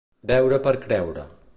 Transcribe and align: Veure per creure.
Veure 0.31 0.59
per 0.69 0.75
creure. 0.87 1.31